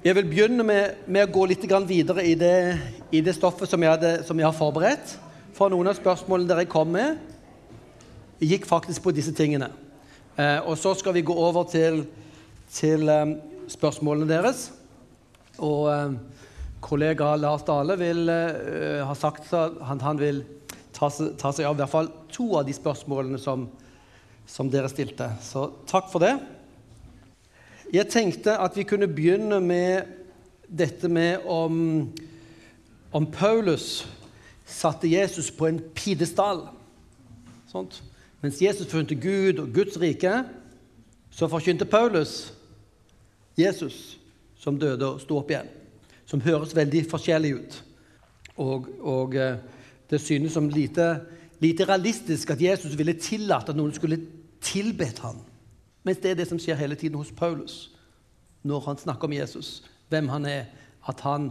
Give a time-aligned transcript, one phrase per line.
[0.00, 2.78] Jeg vil begynne med, med å gå litt videre i det,
[3.12, 5.10] i det stoffet som jeg, hadde, som jeg, har forberedt.
[5.52, 7.18] For noen av spørsmålene dere kom med,
[8.40, 9.68] gikk faktisk på disse tingene.
[10.40, 12.06] Eh, og så skal vi gå over til,
[12.72, 13.34] til um,
[13.68, 14.70] spørsmålene deres.
[15.60, 16.16] Og um,
[16.80, 20.40] kollega Lars Dale vil uh, ha sagt at han, han vil
[20.96, 23.68] ta, ta, seg av i hvert fall to av de spørsmålene som,
[24.48, 25.28] som dere stilte.
[25.44, 26.38] Så takk for det.
[27.92, 30.02] Jeg tenkte at vi kunne begynne med
[30.78, 32.12] dette med om,
[33.12, 34.06] om Paulus
[34.66, 36.62] satte Jesus på en pidestall.
[38.40, 40.44] Mens Jesus forkynte Gud og Guds rike,
[41.30, 42.52] så forkynte Paulus
[43.58, 44.18] Jesus
[44.58, 45.68] som døde og sto opp igjen.
[46.30, 47.82] Som høres veldig forskjellig ut.
[48.60, 49.58] Og, og eh,
[50.10, 51.16] det synes som lite,
[51.58, 54.20] lite realistisk at Jesus ville tillate at noen skulle
[54.62, 55.40] tilbedt ham.
[56.02, 57.90] Mens det er det som skjer hele tiden hos Paulus
[58.62, 59.82] når han snakker om Jesus.
[60.08, 60.64] Hvem han er.
[61.08, 61.50] At han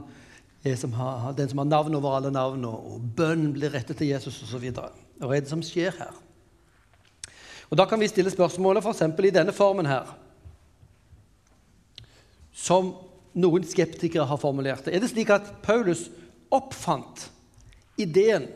[0.63, 4.11] er som har, den som har navn over alle navn, og, bønn blir rettet til
[4.11, 4.67] Jesus osv.
[4.73, 6.17] Hva er det som skjer her?
[7.69, 9.01] Og Da kan vi stille spørsmålet f.eks.
[9.01, 10.09] i denne formen her,
[12.53, 12.95] som
[13.33, 14.95] noen skeptikere har formulert det.
[14.95, 16.09] Er det slik at Paulus
[16.51, 17.29] oppfant
[17.97, 18.47] ideen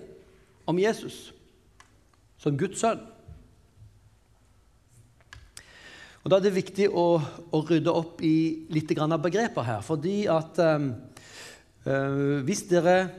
[0.66, 1.32] om Jesus
[2.42, 3.00] som Guds sønn?
[6.24, 7.20] Og Da er det viktig å,
[7.52, 9.82] å rydde opp i litt av begreper her.
[9.82, 13.10] fordi at øh, Hvis dere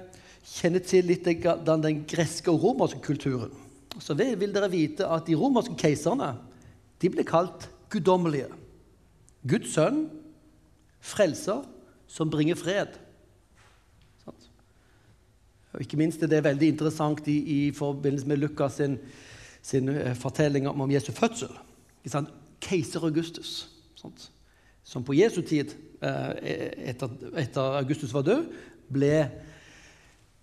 [0.45, 3.53] kjenner til litt av den greske og romerske kulturen,
[4.01, 6.35] så vil dere vite at de romerske keiserne
[7.01, 8.49] de ble kalt guddommelige.
[9.47, 10.09] Guds sønn,
[11.01, 11.61] frelser,
[12.09, 12.97] som bringer fred.
[15.75, 18.97] Og ikke minst er det veldig interessant i, i forbindelse med Lukas sin,
[19.61, 21.53] sin fortelling om, om Jesu fødsel
[22.65, 23.57] keiser Augustus.
[24.01, 24.29] Sant?
[24.84, 25.73] Som på Jesu tid,
[26.05, 28.48] eh, etter, at Augustus var død,
[28.93, 29.12] ble,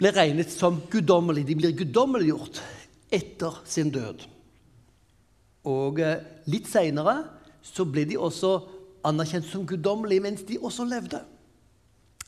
[0.02, 1.46] ble regnet som guddommelig.
[1.50, 2.62] De blir guddommeliggjort
[3.14, 4.26] etter sin død.
[5.70, 7.20] Og eh, litt seinere
[7.62, 8.56] så ble de også
[9.06, 11.22] anerkjent som guddommelige mens de også levde.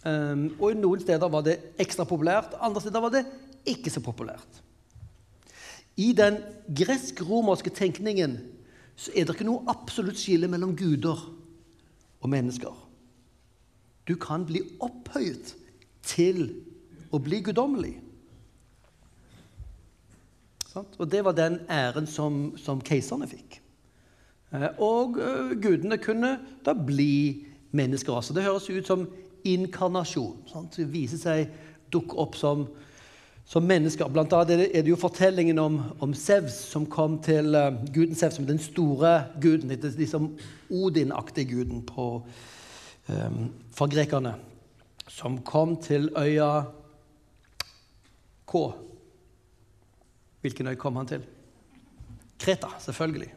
[0.03, 3.23] Um, og Noen steder var det ekstra populært, andre steder var det
[3.71, 4.59] ikke så populært.
[5.95, 6.41] I den
[6.75, 8.35] gresk-romerske tenkningen
[8.95, 11.19] så er det ikke noe absolutt skille mellom guder
[12.21, 12.73] og mennesker.
[14.07, 15.55] Du kan bli opphøyet
[16.05, 16.45] til
[17.13, 17.95] å bli guddommelig.
[20.73, 23.59] Og det var den æren som, som keiserne fikk.
[24.53, 28.33] Eh, og uh, gudene kunne da bli mennesker også.
[28.33, 29.05] Det høres ut som
[29.45, 30.43] inkarnasjon.
[30.49, 30.77] Sant?
[30.77, 31.53] Det viser seg
[31.93, 32.67] dukke opp som
[33.45, 34.09] som mennesker.
[34.09, 38.39] Blant annet er det jo fortellingen om, om Sevs som kom til uh, guden Sevs
[38.39, 39.73] som den store guden.
[39.83, 40.31] Liksom
[40.71, 42.07] Odin-aktige guden på,
[43.09, 43.43] um,
[43.75, 44.35] for grekerne.
[45.07, 46.63] Som kom til øya
[48.47, 48.63] K.
[50.41, 51.23] Hvilken øy kom han til?
[52.39, 53.31] Kreta, selvfølgelig.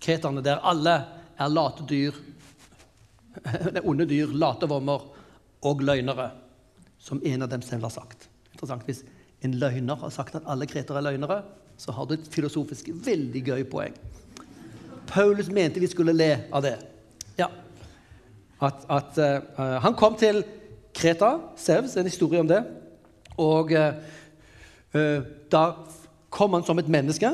[0.00, 0.96] Kreterne der alle
[1.40, 2.12] er late dyr,
[3.88, 5.06] onde dyr, late vommer
[5.64, 6.30] og løgnere,
[6.98, 8.28] som en av dem selv har sagt.
[8.52, 9.04] Interessant hvis
[9.42, 11.42] en løgner har sagt at alle kreter er løgnere,
[11.80, 13.94] så har du et filosofisk veldig gøy poeng.
[15.08, 16.76] Paulus mente vi skulle le av det.
[17.38, 17.48] Ja.
[18.60, 20.42] At, at uh, han kom til
[20.94, 22.60] Kreta, Sevs, en historie om det.
[23.40, 25.64] Og uh, da
[26.30, 27.32] kom han som et menneske,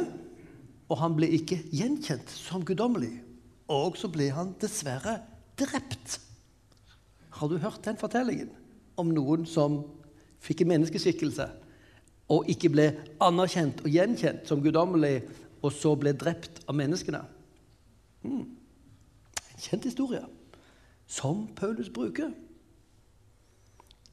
[0.87, 3.17] og han ble ikke gjenkjent som guddommelig.
[3.73, 5.19] Og så ble han dessverre
[5.59, 6.21] drept.
[7.37, 8.53] Har du hørt den fortellingen
[8.97, 9.83] om noen som
[10.45, 11.49] fikk en menneskeskikkelse?
[12.33, 12.87] Og ikke ble
[13.23, 15.21] anerkjent og gjenkjent som guddommelig,
[15.63, 17.23] og så ble drept av menneskene.
[18.27, 18.47] Hmm.
[19.55, 20.23] En kjent historie
[21.07, 22.33] som Paulus bruker.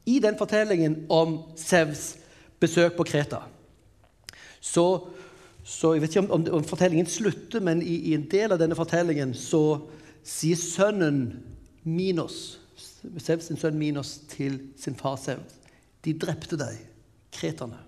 [0.06, 2.14] I den fortellingen om Sevs
[2.60, 3.40] besøk på Kreta
[4.60, 5.08] så,
[5.64, 8.76] så Jeg vet ikke om, om fortellingen slutter, men i, i, en del av denne
[8.76, 9.80] fortellingen så
[10.24, 11.26] sier sønnen
[11.84, 12.60] Minos,
[13.20, 15.58] Sevs sin sønn Minos til sin far Sevs
[16.04, 16.78] De drepte deg,
[17.32, 17.82] kreterne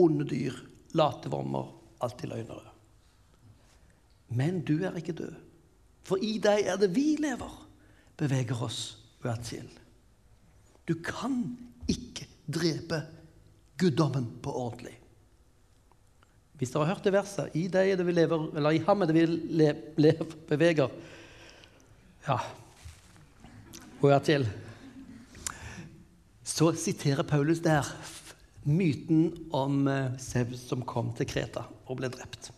[0.00, 0.56] onde dyr,
[0.98, 1.70] latevommer,
[2.02, 2.72] alltid løgnere.
[4.34, 5.34] Men du er ikke død,
[6.04, 7.52] for i deg er det vi lever,
[8.18, 8.80] beveger oss
[9.24, 9.68] uatskill.
[10.84, 11.40] Du kan
[11.88, 13.00] ikke drepe
[13.80, 14.94] guddommen på ordentlig.
[16.58, 19.02] Hvis dere har hørt det verset 'I deg er det vi lever', eller 'i ham
[19.02, 19.26] er det vi
[19.96, 20.90] lever, beveger'
[22.28, 22.38] Ja
[24.02, 24.48] Og er til.
[26.44, 27.82] Så siterer Paulus der
[28.64, 29.84] myten om
[30.18, 32.50] Sevs eh, som kom til Kreta og ble drept.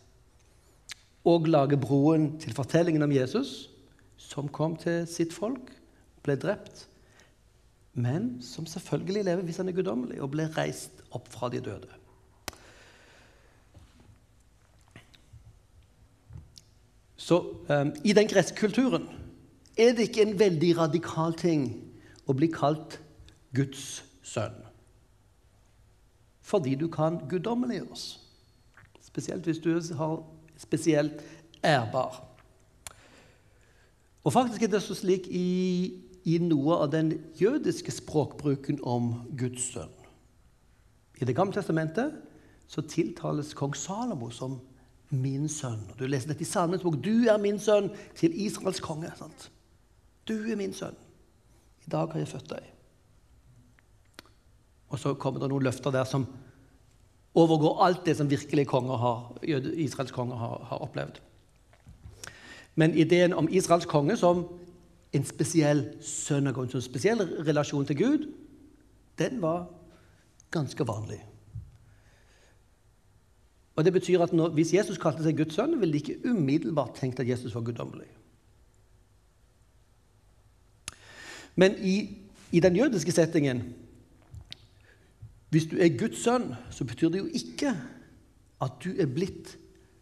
[1.27, 3.69] Og lage broen til fortellingen om Jesus,
[4.17, 5.73] som kom til sitt folk,
[6.23, 6.87] ble drept,
[7.97, 11.89] men som selvfølgelig lever hvis han er guddommelig, og ble reist opp fra de døde.
[17.17, 19.09] Så um, i den greske kulturen
[19.77, 21.67] er det ikke en veldig radikal ting
[22.23, 22.99] å bli kalt
[23.57, 24.66] Guds sønn.
[26.47, 28.19] Fordi du kan guddommeliggjøres.
[29.03, 30.23] Spesielt hvis du har
[30.57, 31.23] spesielt
[31.65, 32.23] ærbar.
[34.23, 39.69] Og faktisk er det så slik i, i noe av den jødiske språkbruken om Guds
[39.73, 39.93] sønn.
[41.21, 42.15] I Det gamle testamentet
[42.67, 44.59] så tiltales kong Salomo som
[45.09, 45.95] 'min sønn'.
[45.99, 46.95] Du leser dette i Salmens bok.
[47.03, 49.11] 'Du er min sønn' til Israels konge.
[49.15, 49.51] Sant?
[50.27, 50.95] Du er min sønn.
[51.87, 52.76] I dag har jeg født deg.
[54.89, 56.27] Og så kommer det noen løfter der som
[57.37, 61.19] overgår alt det som virkelig konger har, Israels konger har, har opplevd.
[62.75, 64.45] Men ideen om Israels konge som
[65.13, 68.27] en spesiell sønn Gud, en spesiell relasjon til Gud,
[69.17, 69.65] den var
[70.53, 71.19] ganske vanlig.
[73.77, 76.95] Og det betyr at når, Hvis Jesus kalte seg Guds sønn, ville de ikke umiddelbart
[76.97, 78.07] tenkt at Jesus var guddommelig.
[81.55, 82.17] Men i,
[82.51, 83.63] i, den jødiske settingen
[85.49, 87.71] Hvis du er Guds sønn, så betyr det jo ikke
[88.63, 89.55] at du er blitt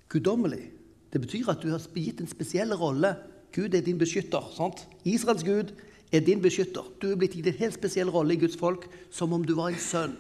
[0.09, 0.71] guddommelig.
[1.13, 3.13] Det betyr at du har gitt en spesiell rolle.
[3.53, 4.47] Gud er din beskytter.
[4.56, 4.88] Sant?
[5.06, 5.75] Israels Gud
[6.12, 6.88] er din beskytter.
[7.01, 9.71] Du er blitt gitt en helt spesiell rolle i Guds folk, som om du var
[9.71, 10.15] en sønn.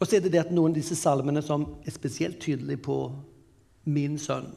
[0.00, 2.98] Og så er det det at noen av disse salmene som er spesielt tydelige på
[3.88, 4.50] min sønn,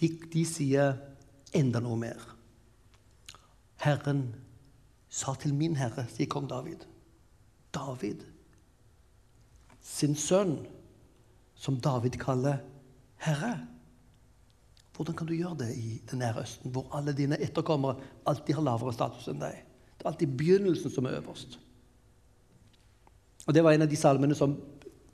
[0.00, 0.94] de, de sier
[1.56, 2.22] enda noe mer.
[3.84, 4.30] Herren
[5.10, 6.86] sa til min herre, sier kong David.
[7.74, 8.22] David
[9.80, 10.58] sin sønn,
[11.54, 12.60] som David kaller
[13.24, 13.56] herre.
[14.96, 18.64] Hvordan kan du gjøre det i Det nære Østen, hvor alle dine etterkommere alltid har
[18.64, 19.62] lavere status enn deg?
[19.96, 21.58] Det er alltid begynnelsen som er øverst.
[23.46, 24.56] Og Det var en av de salmene som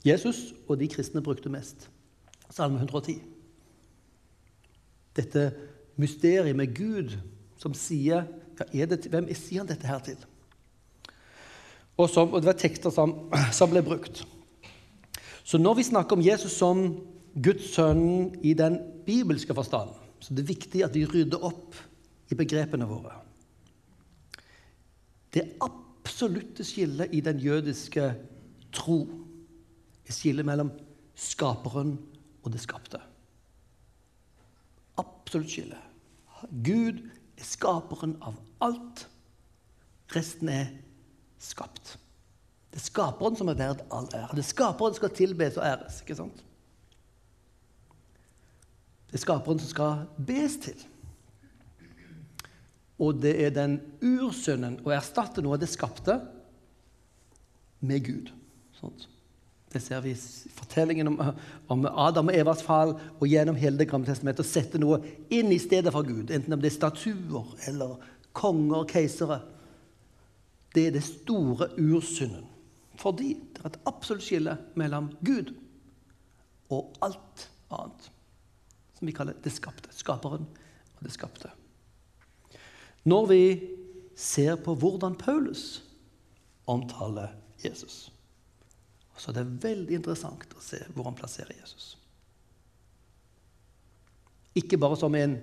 [0.05, 1.89] Jesus og de kristne brukte mest.
[2.49, 3.21] Salme 110.
[5.15, 5.51] Dette
[5.95, 7.17] mysteriet med Gud
[7.57, 8.27] som sier
[8.57, 10.17] det, Hvem sier han dette her til?
[11.97, 13.15] Og, som, og Det var tekster som,
[13.57, 14.23] som, ble brukt.
[15.43, 16.89] Så når vi snakker om Jesus som
[17.33, 21.77] Guds sønn i den bibelske forstand, så det er viktig at vi rydder opp
[22.31, 23.13] i begrepene våre.
[25.33, 28.09] Det absolutte skillet i den jødiske
[28.73, 29.01] tro
[30.07, 30.71] er skillet mellom
[31.17, 31.95] skaperen
[32.43, 32.99] og det skapte.
[34.97, 35.79] Absolutt skille.
[36.63, 37.01] Gud
[37.37, 39.05] er skaperen av alt.
[40.15, 40.69] Resten er
[41.41, 41.97] skapt.
[42.71, 44.35] Det er skaperen som er verd all ære.
[44.35, 46.01] Det er skaperen som skal tilbes og æres.
[46.01, 46.43] ikke sant?
[49.07, 50.87] Det er skaperen som skal bes til.
[52.99, 56.17] Og det er den ursynden å erstatte noe av det skapte
[57.79, 58.33] med Gud.
[58.79, 59.05] Sånt.
[59.73, 61.17] Det ser vi i fortellingen om,
[61.67, 64.45] om, Adam og Evas fall og gjennom hele Det gamle testamentet.
[64.45, 65.01] Å sette noe
[65.33, 67.97] inn i stedet for Gud, enten om det er statuer eller
[68.37, 69.41] konger, og keisere.
[70.75, 72.47] Det er det store ursynden.
[72.97, 75.51] Fordi det er et absolutt skille mellom Gud
[76.73, 78.09] og alt annet.
[78.97, 79.91] Som vi kaller det skapte.
[79.93, 81.51] Skaperen og det skapte.
[83.07, 83.41] Når vi
[84.17, 85.83] ser på hvordan Paulus
[86.67, 88.07] omtaler Jesus
[89.17, 91.95] så det er veldig interessant å se hvor han plasserer Jesus.
[94.57, 95.37] Ikke bare som en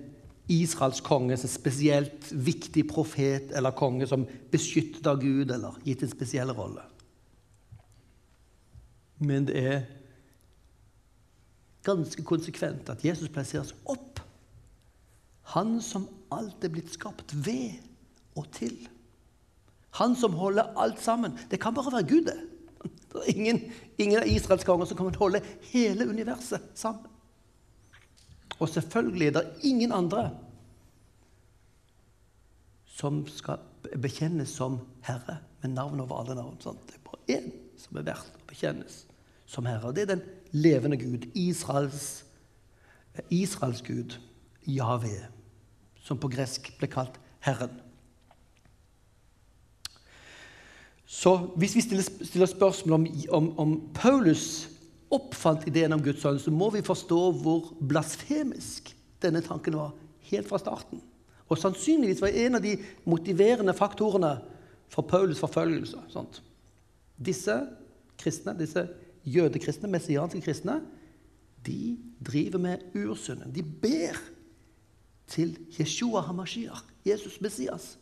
[0.51, 6.11] Israels konge, en spesielt viktig profet eller konge som beskyttet av Gud eller gitt en
[6.11, 6.83] spesiell rolle.
[9.17, 9.79] Men det er
[11.85, 14.19] ganske konsekvent at Jesus plasseres opp.
[15.55, 17.77] Han som alt er blitt skapt ved
[18.35, 18.75] og til.
[20.01, 21.37] Han som holder alt sammen.
[21.49, 22.37] Det kan bare være Gud, det.
[23.15, 23.61] Det er ingen,
[23.97, 27.11] ingen av Israels konger som kan holde hele universet sammen.
[28.59, 30.29] Og selvfølgelig er det ingen andre
[32.95, 33.59] som skal
[34.01, 36.55] bekjennes som herre med navn over alle navn.
[36.63, 36.79] Sant?
[36.87, 37.49] Det er bare én
[37.79, 39.01] som er verdt å bekjennes
[39.49, 39.89] som herre.
[39.89, 40.23] Og det er den
[40.55, 42.23] levende Gud, Israels,
[43.29, 44.17] Israels Gud,
[44.67, 45.27] Yahweh,
[46.03, 47.75] som på gresk ble kalt Herren.
[51.15, 54.67] Så hvis vi stiller, spørsmål om, om, om, Paulus
[55.13, 58.91] oppfant ideen om Guds sønn, så må vi forstå hvor blasfemisk
[59.23, 59.93] denne tanken var
[60.27, 60.99] helt fra starten.
[61.47, 62.75] Og sannsynligvis var en av de
[63.07, 64.33] motiverende faktorene
[64.91, 66.03] for Paulus' forfølgelse.
[66.11, 66.41] Sånt.
[67.15, 67.61] Disse
[68.19, 68.83] kristne, disse
[69.23, 70.81] jødekristne, messianske kristne,
[71.65, 71.95] de
[72.27, 73.55] driver med ursynden.
[73.55, 74.19] De ber
[75.31, 77.95] til Jeshua Hamashiach, Jesus Messias.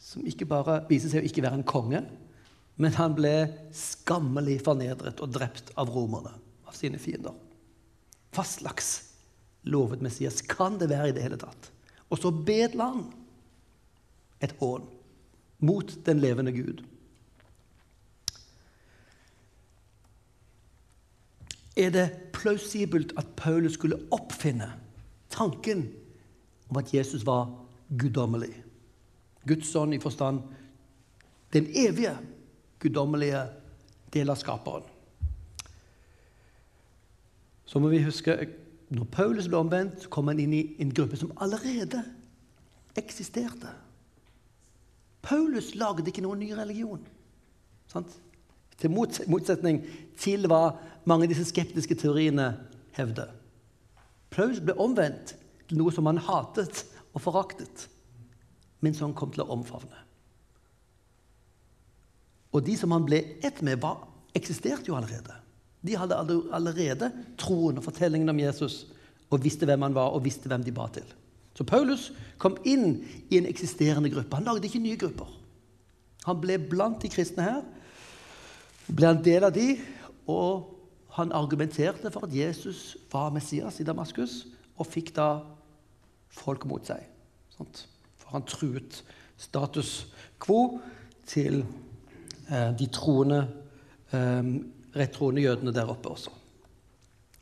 [0.00, 2.00] Som ikke bare viser seg å ikke være en konge,
[2.80, 3.34] men han ble
[3.76, 6.32] skammelig fornedret og drept av romerne,
[6.64, 7.34] av sine fiender.
[8.32, 8.92] Hva slags
[9.68, 11.68] lovet Messias kan det være i det hele tatt?
[12.08, 13.04] Og så bedla han
[14.40, 14.86] et hån
[15.60, 16.80] mot den levende Gud.
[21.76, 24.72] Er det plausibelt at Paulus skulle oppfinne
[25.30, 25.86] tanken
[26.68, 27.52] om at Jesus var
[28.00, 28.52] guddommelig?
[29.48, 30.42] Guds ånd i forstand
[31.52, 32.14] den evige,
[32.78, 33.42] guddommelige
[34.14, 34.86] del av skaperen.
[37.66, 38.36] Så må vi huske
[38.90, 42.02] når Paulus ble omvendt, kom han inn i en gruppe som allerede
[42.98, 43.70] eksisterte.
[45.22, 47.02] Paulus lagde ikke noen ny religion.
[47.90, 48.10] Sant?
[48.80, 49.82] Til motsetning
[50.18, 50.72] til hva
[51.06, 52.48] mange av disse skeptiske teoriene
[52.96, 53.30] hevder.
[54.32, 55.36] Paulus ble omvendt
[55.68, 57.86] til noe som han hatet og foraktet,
[58.80, 60.06] men som han kom til å omfavne.
[62.50, 64.02] Og de som han ble ett med, var,
[64.34, 65.36] eksisterte jo allerede.
[65.86, 67.10] De hadde allerede
[67.40, 68.82] troen og fortellingen om Jesus
[69.30, 71.06] og visste hvem han var, og visste hvem de ba til.
[71.54, 72.08] Så Paulus
[72.40, 74.36] kom inn i en eksisterende gruppe.
[74.38, 75.28] Han lagde ikke nye grupper.
[76.26, 77.62] Han ble blant de kristne her,
[78.90, 79.78] ble en del av de,
[80.28, 80.76] og
[81.16, 84.44] han argumenterte for at Jesus var Messias i Damaskus,
[84.76, 85.30] og fikk da
[86.34, 87.06] folk mot seg.
[87.56, 87.68] For
[88.32, 89.02] han truet
[89.40, 90.06] status
[90.42, 90.80] quo
[91.28, 91.62] til
[92.50, 93.42] eh, de troende,
[94.12, 94.50] eh,
[94.96, 96.34] rettroende jødene der oppe også.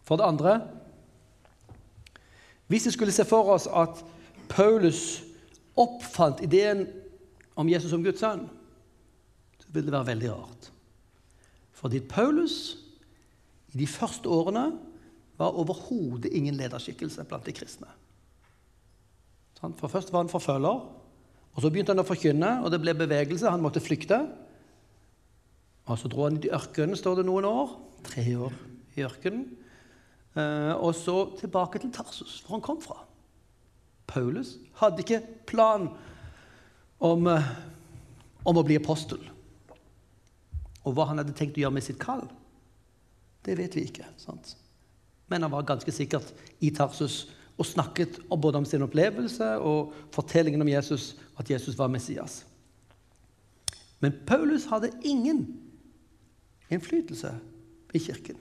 [0.05, 0.61] For det andre
[2.69, 4.05] Hvis vi skulle se for oss at
[4.49, 5.23] Paulus
[5.77, 6.87] oppfant ideen
[7.57, 8.43] om Jesus som Guds sønn,
[9.59, 10.69] så ville det være veldig rart.
[11.73, 12.77] Fordi Paulus
[13.73, 14.67] i de første årene
[15.39, 17.89] var overhodet ingen lederskikkelse blant de kristne.
[19.59, 20.81] For Først var han forfølger,
[21.55, 23.51] og så begynte han å forkynne, og det ble bevegelse.
[23.51, 24.21] Han måtte flykte.
[25.89, 27.73] Og Så dro han i ørkenen, står det noen år.
[28.07, 28.55] Tre år
[28.95, 29.49] i ørkenen.
[30.39, 33.01] Eh, og så tilbake til Tarsus, hvor han kom fra.
[34.07, 35.89] Paulus hadde ikke plan
[37.01, 37.49] om, eh,
[38.45, 39.19] om å bli apostel.
[40.85, 42.29] Og hva han hadde tenkt å gjøre med sitt kall,
[43.45, 44.07] det vet vi ikke.
[44.17, 44.55] sant?
[45.29, 47.27] Men han var ganske sikkert i Tarsus
[47.59, 52.45] og snakket både om sin opplevelse og fortellingen om Jesus, at Jesus var Messias.
[54.01, 55.43] Men Paulus hadde ingen
[56.71, 57.33] innflytelse
[57.95, 58.39] i kirken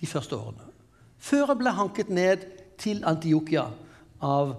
[0.00, 0.64] de første årene.
[1.18, 2.46] Før han ble hanket ned
[2.78, 3.66] til Antiokia
[4.22, 4.54] av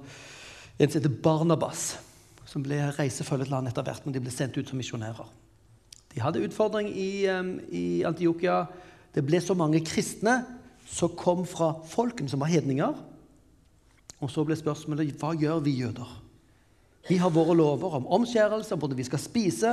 [0.80, 1.98] en som heter Barnabas,
[2.50, 5.28] som ble reisefølget land etter hvert, men de ble sendt ut som misjonærer.
[6.14, 8.64] De hadde utfordring i, i Antiokia.
[9.14, 10.42] Det ble så mange kristne
[10.90, 12.96] som kom fra folken, som var hedninger.
[14.20, 16.10] Og så ble spørsmålet hva gjør vi jøder?
[17.08, 19.72] Vi har våre lover om omskjærelse, om hvordan vi skal spise,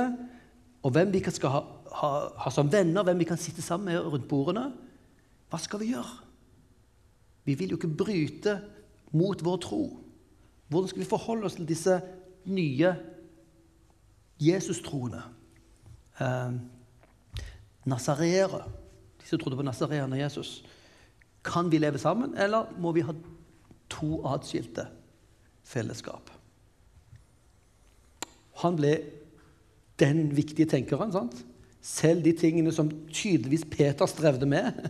[0.83, 1.61] og hvem vi skal ha,
[1.99, 4.69] ha, ha, som venner, hvem vi kan sitte sammen med rundt bordene.
[5.51, 6.15] Hva skal vi gjøre?
[7.47, 8.57] Vi vil jo ikke bryte
[9.11, 9.83] mot vår tro.
[10.67, 11.99] Hvordan skal vi forholde oss til disse
[12.47, 12.95] nye
[14.43, 15.21] Jesus-troende?
[16.19, 16.57] Eh,
[17.87, 18.65] Nasareere,
[19.21, 20.63] de som trodde på Nasareeren og Jesus.
[21.43, 23.15] Kan vi leve sammen, eller må vi ha
[23.89, 24.87] to atskilte
[25.67, 26.31] fellesskap?
[28.63, 28.95] Han ble
[30.01, 31.11] den viktige tenkeren.
[31.11, 31.45] sant?
[31.81, 34.89] Selv de tingene som tydeligvis Peter strevde med,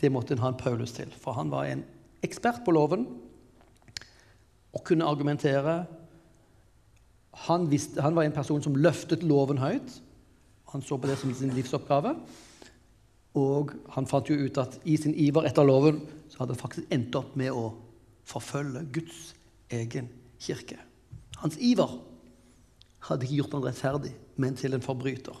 [0.00, 1.10] det måtte en ha en Paulus til.
[1.12, 1.84] For han var en
[2.24, 3.06] ekspert på loven
[4.72, 5.84] og kunne argumentere.
[7.48, 10.00] Han, visste, han var en person som løftet loven høyt.
[10.72, 12.14] Han så på det som sin livsoppgave.
[13.38, 16.94] Og han fant jo ut at i sin iver etter loven så hadde han faktisk
[16.94, 17.68] endt opp med å
[18.26, 19.20] forfølge Guds
[19.70, 20.08] egen
[20.42, 20.78] kirke.
[21.38, 21.92] Hans iver
[23.06, 25.38] hadde ikke gjort han rettferdig, men til en forbryter.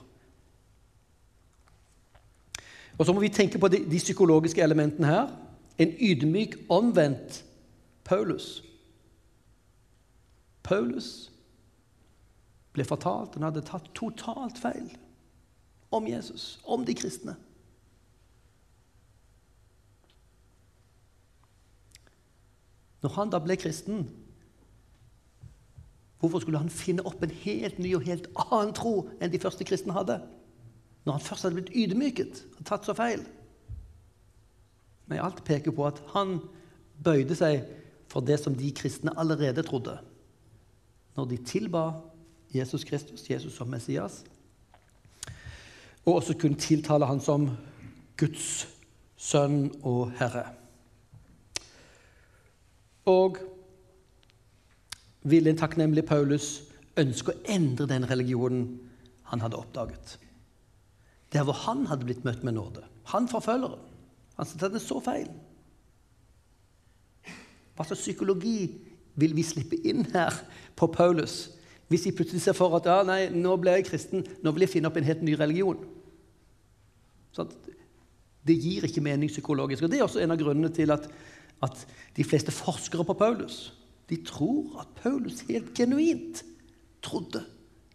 [2.98, 5.30] Og Så må vi tenke på de, de psykologiske elementene her.
[5.80, 7.44] En ydmyk, omvendt
[8.04, 8.60] Paulus.
[10.62, 11.30] Paulus
[12.76, 14.90] ble fortalt han hadde tatt totalt feil
[15.90, 17.34] om Jesus, om de kristne.
[23.00, 24.04] Når han da ble kristen,
[26.20, 29.64] hvorfor skulle han finne opp en helt ny og helt annen tro enn de første
[29.64, 30.18] kristne hadde?
[31.06, 33.24] Når han først hadde blitt ydmyket og tatt så feil.
[35.08, 36.38] Men alt peker på at han
[37.00, 37.64] bøyde seg
[38.10, 39.96] for det som de kristne allerede trodde.
[41.16, 41.86] Når de tilba
[42.54, 44.24] Jesus Kristus, Jesus som Messias,
[46.04, 47.50] og også kunne tiltale han som
[48.18, 48.68] Guds
[49.20, 50.59] sønn og herre.
[53.10, 53.40] Og
[55.26, 56.60] ville en takknemlig Paulus
[57.00, 58.64] ønske å endre den religionen
[59.30, 60.16] han hadde oppdaget.
[61.30, 62.82] Der hvor han hadde blitt møtt med nåde.
[63.12, 63.86] Han forfølgeren.
[64.38, 65.28] Han at det så feil.
[67.76, 68.70] Hva slags psykologi
[69.20, 70.34] vil vi slippe inn her
[70.76, 71.50] på Paulus
[71.90, 74.76] hvis vi plutselig ser for at ja, nei, nå ble jeg kristen, nå vil jeg
[74.76, 75.80] finne opp en helt ny religion?
[77.34, 77.50] Sånn,
[78.46, 79.82] det gir ikke mening psykologisk.
[79.82, 81.08] og Det er også en av grunnene til at,
[81.62, 81.86] at
[82.16, 83.70] de fleste forskere på Paulus
[84.10, 86.42] de tror at Paulus helt genuint
[87.02, 87.44] trodde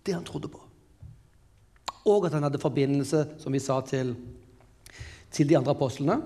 [0.06, 0.62] det han trodde på.
[2.06, 4.14] Og at han hadde forbindelse, som vi sa, til,
[5.32, 6.22] til de andre apostlene.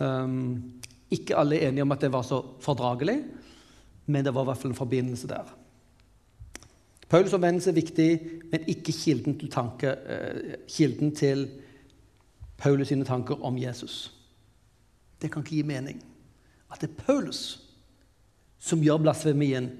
[0.00, 3.20] Um, ikke alle er enige om at det var så fordragelig,
[4.06, 5.54] men det var i hvert fall en forbindelse der.
[7.08, 8.10] Paulus' omvendelse er viktig,
[8.50, 11.48] men ikke kilden til, tanke, uh, kilden til
[12.58, 14.08] Paulus sine tanker om Jesus.
[15.22, 16.02] Det kan ikke gi mening.
[16.68, 17.42] At det er Paulus
[18.58, 19.70] som gjør blasfemien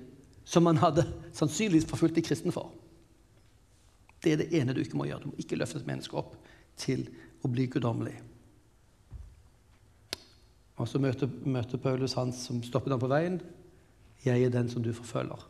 [0.49, 1.05] som han hadde
[1.37, 2.73] sannsynligvis forfulgt de kristne for.
[4.25, 5.27] Det er det ene du ikke må gjøre.
[5.27, 6.39] Du må ikke løfte et menneske opp
[6.81, 7.05] til
[7.45, 8.17] å bli guddommelig.
[10.79, 13.41] Og så møter, møter, Paulus han som stoppet ham på veien.
[14.25, 15.45] 'Jeg er den som du forfølger'.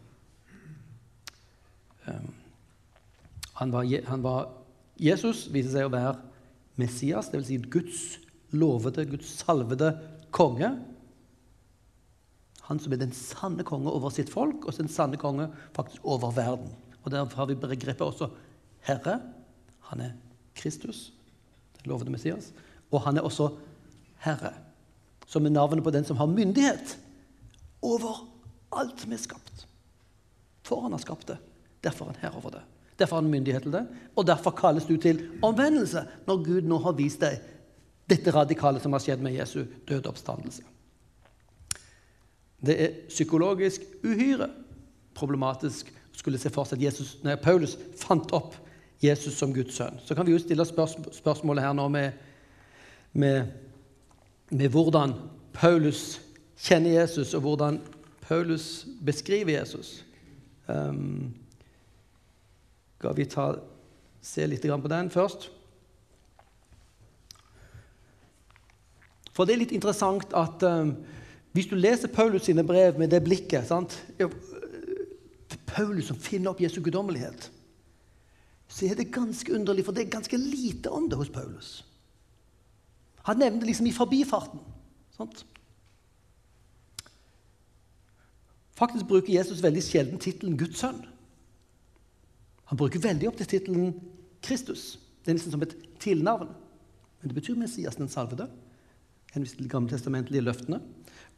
[2.08, 2.34] Um,
[3.54, 4.48] han, var, han var,
[5.00, 6.16] Jesus viser seg å være
[6.76, 7.46] Messias, dvs.
[7.46, 8.02] Si Guds
[8.50, 9.92] lovede, Guds salvede
[10.30, 10.70] konge.
[12.68, 16.30] Han som er den sanne konge over sitt folk, og den sanne konge faktisk over
[16.36, 16.70] verden.
[17.02, 18.28] Og Derfor har vi begrepet også
[18.84, 19.20] Herre.
[19.90, 20.16] Han er
[20.54, 21.12] Kristus,
[21.78, 22.52] den lovede Messias.
[22.92, 23.50] Og han er også
[24.24, 24.52] Herre
[25.28, 26.96] som er navnet på den som har myndighet
[27.84, 28.24] over
[28.72, 29.66] alt som er skapt.
[30.64, 31.36] For han har skapt det.
[31.84, 32.64] Derfor er han herre over det.
[32.98, 33.84] Derfor har han myndighet til det,
[34.16, 37.38] og derfor kalles du til omvendelse når Gud nå har vist deg
[38.10, 40.64] dette radikale som har skjedd med Jesu døde oppstandelse.
[42.64, 44.48] Det er psykologisk uhyre
[45.14, 48.56] problematisk å skulle se for seg at Jesus, nei, Paulus fant opp
[49.02, 50.00] Jesus som Guds sønn.
[50.02, 52.18] Så kan vi jo stille spørsmålet her nå med,
[53.14, 53.46] med
[54.50, 55.14] med hvordan
[55.52, 56.20] Paulus
[56.56, 57.80] kjenner Jesus, og hvordan
[58.20, 60.04] Paulus beskriver Jesus.
[60.68, 61.34] Um,
[62.98, 63.52] skal vi ta,
[64.22, 65.50] se litt på den først?
[69.32, 70.96] For det er litt interessant at um,
[71.58, 73.96] hvis du leser Paulus sine brev med det blikket sant?
[75.66, 77.48] Paulus som finner opp Jesu guddommelighet,
[78.68, 81.70] så er det ganske underlig, for det er ganske lite om det hos Paulus.
[83.26, 84.60] Han nevner det liksom i forbifarten.
[85.16, 85.42] Sant?
[88.78, 91.02] Faktisk bruker Jesus veldig sjelden tittelen Guds sønn.
[92.70, 93.90] Han bruker veldig til tittelen
[94.46, 94.92] Kristus.
[95.24, 96.52] Det er nesten som et tilnavn.
[97.18, 98.46] Men det betyr Messias den salvede.
[99.34, 100.78] Henvist til de gammeltestamentlige løftene.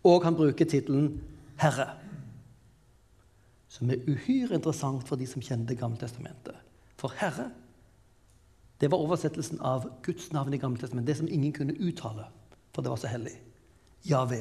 [0.04, 1.20] Og han bruker tittelen
[1.60, 1.90] Herre.
[3.68, 6.56] Som er uhyre interessant for de som kjenner Det gamle testamentet.
[6.96, 7.50] For Herre
[8.80, 11.06] det var oversettelsen av Guds navn i Gammeltestamentet.
[11.06, 12.24] Det som ingen kunne uttale,
[12.72, 13.34] for det var så hellig.
[14.08, 14.40] Javé.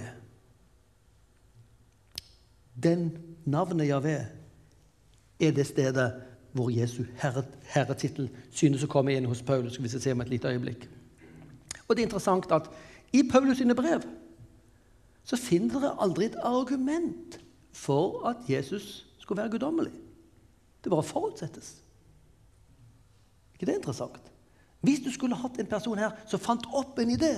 [2.83, 3.11] Den
[3.45, 4.15] navnet Javé
[5.39, 6.13] er det stedet
[6.51, 7.43] hvor Jesu herre,
[7.73, 9.73] herretittel synes å komme inn hos Paulus.
[9.73, 10.87] Skal vi se om et lite øyeblikk.
[11.87, 12.71] Og det er interessant at
[13.13, 14.07] i Paulus sine brev
[15.29, 17.37] så finner dere aldri et argument
[17.75, 19.93] for at Jesus skulle være guddommelig.
[20.83, 21.75] Det bare forutsettes
[23.59, 24.31] ikke det er interessant?
[24.81, 27.33] Hvis du skulle hatt en person her som fant opp en idé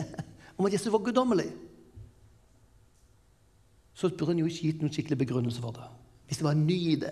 [0.53, 1.47] om at Jesus var guddommelig,
[3.97, 5.87] så burde han jo ikke gitt noen skikkelig begrunnelse for det.
[6.27, 7.09] Hvis det var en ny idé.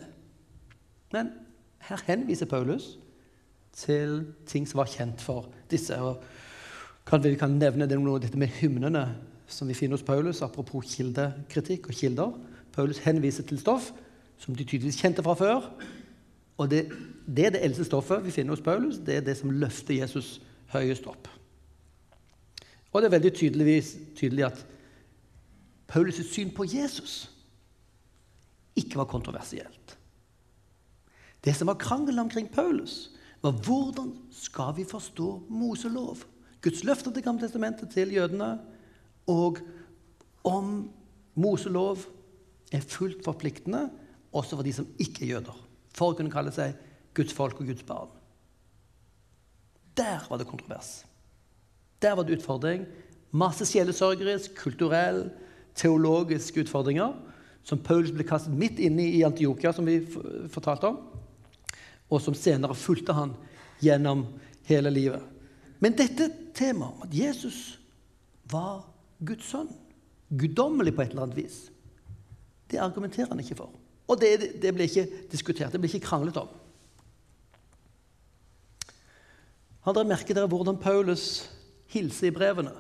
[1.13, 1.31] Men
[1.89, 2.99] her henviser Paulus
[3.73, 5.97] til ting som var kjent for disse.
[5.97, 6.21] og
[7.05, 9.07] kan Vi kan nevne det noe, dette med hymnene
[9.49, 12.35] som vi finner hos Paulus, apropos kildekritikk og kilder.
[12.73, 13.91] Paulus henviser til stoff
[14.39, 15.65] som de tydeligvis kjente fra før,
[16.59, 16.85] og det,
[17.27, 18.99] det, er det eldste stoffet vi finner hos Paulus.
[18.99, 20.37] Det er det som løfter Jesus
[20.73, 21.27] høyest opp.
[22.91, 23.33] Og det er veldig
[24.17, 24.65] tydelig at
[25.89, 27.29] Paulus' syn på Jesus
[28.75, 29.95] ikke var kontroversielt.
[31.43, 36.25] Det som var krangel omkring Paulus, var hvordan skal vi forstå Moselov?
[36.61, 38.57] Guds løfter til Gamle testamentet til jødene,
[39.29, 39.59] og
[40.47, 40.89] om
[41.39, 42.03] Moselov
[42.73, 43.87] er fullt forpliktende
[44.35, 45.59] også for de som ikke er jøder
[45.95, 46.77] for å kunne kalle seg
[47.17, 48.11] Guds folk og Guds barn.
[49.97, 51.03] Der var det kontrovers.
[51.99, 52.85] Der var det utfordring.
[53.31, 55.25] Masse sjelesørgerisk, kulturell,
[55.75, 57.17] teologiske utfordringer
[57.67, 59.99] som Paulus ble kastet midt inne i Antiokia, som vi
[60.49, 61.01] fortalte om,
[62.09, 63.35] og som senere fulgte han
[63.83, 64.23] gjennom
[64.69, 65.21] hele livet.
[65.79, 67.59] Men dette temaet at Jesus
[68.49, 68.87] var
[69.25, 69.69] Guds sønn,
[70.29, 71.59] guddommelig på et eller annet vis,
[72.69, 73.71] Det argumenterer han ikke for.
[74.07, 76.49] Og det, det blir ikke diskutert, det blir ikke kranglet om.
[79.81, 81.49] Har dere merket dere hvordan Paulus
[81.89, 82.75] hilser i brevene?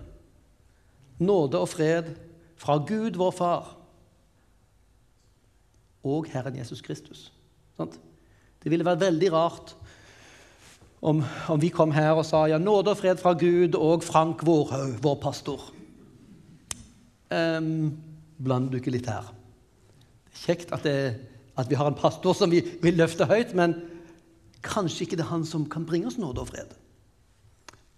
[1.17, 2.11] Nåde og fred
[2.59, 3.75] fra Gud, vår Far,
[6.03, 7.31] og Herren Jesus Kristus.
[7.79, 9.73] Det ville vært veldig rart
[11.01, 14.43] om, om, vi kom her og sa ja, nåde og fred fra Gud og Frank
[14.45, 15.69] Vårhaug, vår pastor.
[17.29, 17.97] Um,
[18.39, 19.29] du ikke litt her?
[20.29, 21.15] Det er kjekt at, det,
[21.57, 23.75] at, vi har en pastor som vi vil løfte høyt, men
[24.65, 26.73] kanskje ikke det er han som kan bringe oss nåde og fred.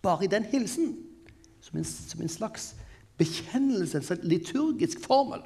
[0.01, 0.95] Bare i den hilsen,
[1.61, 2.73] som en, som en slags
[3.21, 5.43] bekjennelse, en liturgisk formel.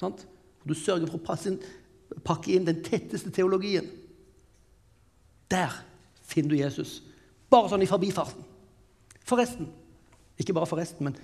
[0.00, 0.26] Sant?
[0.68, 1.60] Du sørger for å inn,
[2.26, 3.88] pakke inn den tetteste teologien.
[5.50, 5.72] Der
[6.26, 7.00] finner du Jesus.
[7.50, 8.44] Bare sånn i forbifarten.
[9.26, 9.70] Forresten.
[10.38, 11.16] Ikke bare forresten, men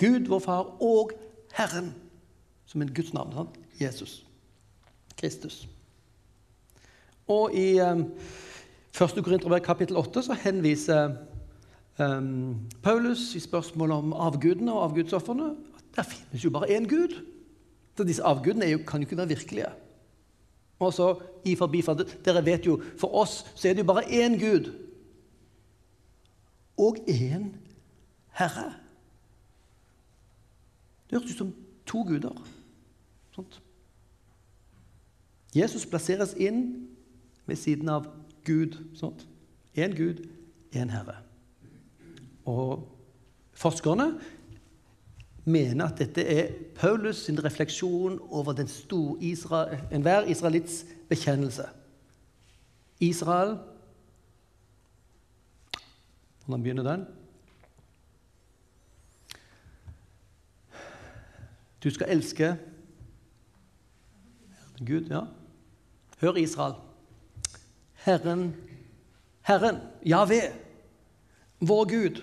[0.00, 1.12] Gud, vår Far, og
[1.52, 1.94] Herren,
[2.66, 3.32] som er Guds navn.
[3.32, 3.58] Sant?
[3.80, 4.26] Jesus.
[5.16, 5.68] Kristus.
[7.30, 8.06] Og i um,
[8.90, 9.24] 1.
[9.24, 11.12] Korinterbrev kapittel 8 så henviser
[11.98, 17.14] um, Paulus i spørsmålet om avgudene og avgudsofrene at der finnes jo bare én gud.
[17.96, 19.70] Så disse avgudene jo, kan jo ikke være virkelige.
[20.80, 24.38] Og så i forbifarten Dere vet jo, for oss så er det jo bare én
[24.40, 24.72] Gud.
[26.80, 27.52] Og én
[28.32, 28.79] Herre.
[31.10, 31.54] Det hørtes ut som
[31.86, 32.46] to guder.
[33.34, 33.62] Sånt.
[35.54, 36.88] Jesus plasseres inn
[37.46, 38.06] ved siden av
[38.46, 38.78] Gud.
[38.94, 39.26] Sånt.
[39.74, 40.22] Én Gud,
[40.74, 41.16] én Herre.
[42.46, 42.86] Og
[43.52, 44.12] forskerne
[45.44, 48.68] mener at dette er Paulus sin refleksjon over den
[49.20, 51.66] Israel, enhver israelitts bekjennelse.
[53.00, 53.58] Israel
[56.44, 57.06] Hvordan begynner den?
[61.82, 62.56] Du skal elske
[64.86, 65.20] Gud, ja.
[66.20, 66.74] Hør, Israel.
[67.94, 68.56] Herren,
[69.42, 70.40] Herren, Javé,
[71.60, 72.22] vår Gud.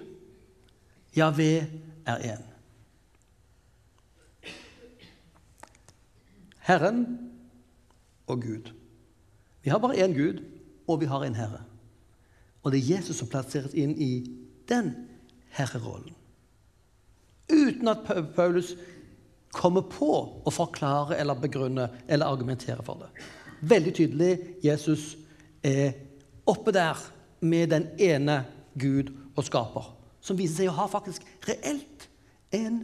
[1.16, 1.66] Javé
[2.06, 2.44] er én.
[6.60, 7.32] Herren
[8.28, 8.74] og Gud.
[9.64, 10.44] Vi har bare én Gud,
[10.88, 11.64] og vi har en Herre.
[12.64, 14.38] Og det er Jesus som plasseres inn i
[14.70, 14.92] den
[15.50, 16.16] herrerollen.
[17.54, 17.98] Uten at
[18.36, 18.76] Paulus
[19.58, 20.12] kommer på
[20.46, 23.10] å forklare eller begrunne eller argumentere for det.
[23.68, 24.32] Veldig tydelig
[24.64, 25.16] Jesus
[25.66, 25.96] er
[26.48, 27.00] oppe der
[27.42, 28.44] med den ene
[28.78, 29.92] Gud og skaper,
[30.22, 32.08] som viser seg å ha faktisk reelt
[32.56, 32.84] en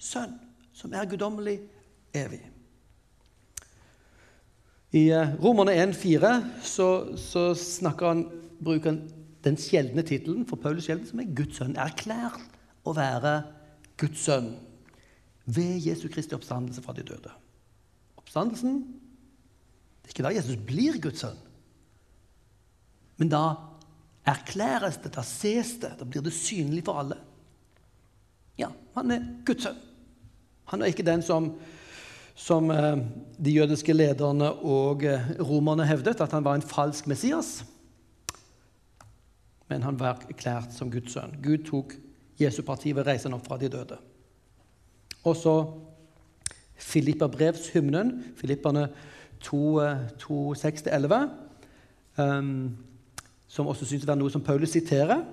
[0.00, 0.36] sønn
[0.76, 1.58] som er guddommelig
[2.16, 2.40] evig.
[4.96, 6.30] I eh, Romerne 1,4
[6.66, 6.88] så,
[7.20, 8.24] så snakker han,
[8.58, 9.02] bruker han
[9.44, 11.76] den sjeldne tittelen for Paulus sjelden, som er Guds sønn.
[11.78, 12.42] Erklært
[12.84, 13.36] å være
[14.00, 14.50] Guds sønn
[15.46, 17.32] ved Jesu Kristi oppstandelse fra de døde.
[18.16, 18.82] Oppstandelsen
[20.00, 21.38] Det er ikke da Jesus blir Guds sønn.
[23.20, 23.42] Men da
[24.26, 27.18] erklæres det, da ses det, da blir det synlig for alle.
[28.58, 29.78] Ja, han er Guds sønn.
[30.72, 31.52] Han er ikke den som
[32.40, 32.96] som eh,
[33.36, 37.60] de jødiske lederne og eh, romerne hevdet, at han var en falsk Messias.
[39.68, 41.36] Men han var erklært som Guds sønn.
[41.44, 41.92] Gud tok
[42.40, 43.98] Jesu parti ved reisen opp fra de døde.
[45.24, 45.54] Og så
[46.80, 48.88] Filippa-brevshymnen, Filipperne
[49.44, 51.28] 2.6-11,
[52.18, 52.78] um,
[53.48, 55.24] som også synes å være noe som Paulus siterer.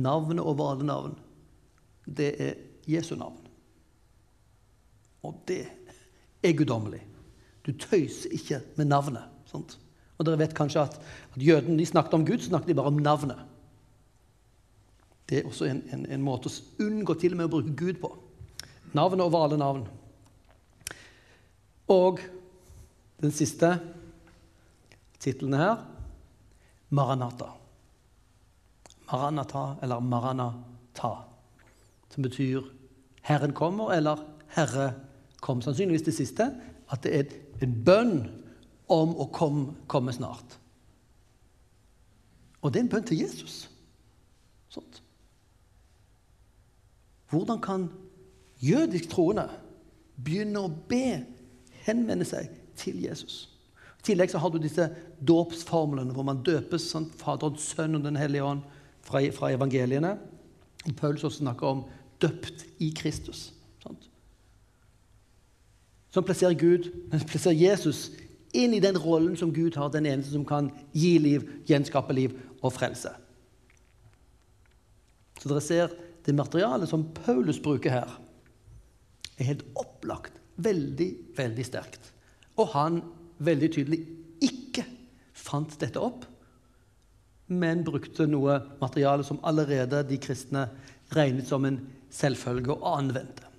[0.00, 1.14] Navnet over alle navn,
[2.06, 2.54] det er
[2.88, 3.40] Jesu navn.
[5.22, 5.66] Og det
[6.42, 7.02] er guddommelig.
[7.66, 9.28] Du tøyser ikke med navnet.
[9.50, 9.76] Sant?
[10.18, 10.96] Og Dere vet kanskje at,
[11.34, 13.38] at jødene de snakket om Gud, snakket de bare om navnet.
[15.28, 18.00] Det er også en, en, en måte å unngå til og med å bruke Gud
[18.02, 18.10] på.
[18.92, 19.88] Navnet over alle navn.
[21.90, 22.20] Og
[23.20, 23.74] den siste
[25.20, 25.84] tittelen her
[26.90, 27.52] Maranata.
[29.10, 31.12] Maranata eller Maranata,
[32.10, 32.62] som betyr
[33.22, 34.16] 'Herren kommer' eller
[34.48, 34.94] 'Herre
[35.40, 36.50] kom sannsynligvis det siste,
[36.90, 37.24] at det er
[37.62, 38.30] en bønn
[38.88, 40.58] om å kom, komme snart.
[42.62, 43.70] Og det er en bønn til Jesus.
[44.68, 45.02] Sånt.
[47.30, 47.90] Hvordan kan
[48.60, 49.46] jødisk troende
[50.20, 51.22] begynner å be,
[51.86, 53.46] henvende seg til Jesus?
[54.00, 54.88] I tillegg så har du disse
[55.28, 58.66] dåpsformlene hvor man døpes sånn, Faderen, Sønnen og Den hellige ånd
[59.04, 60.16] fra, fra evangeliene.
[60.96, 61.82] Paulus også snakker om
[62.20, 63.50] 'døpt i Kristus'
[66.10, 68.10] som plasserer Gud, men plasserer Jesus
[68.56, 72.34] inn i den rollen som Gud har, den eneste som kan gi liv, gjenskape liv
[72.60, 73.12] og frelse.
[75.38, 75.94] Så dere ser
[76.26, 78.16] det materialet som Paulus bruker her,
[79.40, 82.10] er helt opplagt veldig, veldig sterkt.
[82.60, 83.00] Og han
[83.40, 84.00] veldig tydelig
[84.44, 84.84] ikke
[85.36, 86.26] fant dette opp,
[87.50, 90.68] men brukte noe materiale som allerede de kristne
[91.16, 91.80] regnet som en
[92.14, 93.49] selvfølge, og anvendte.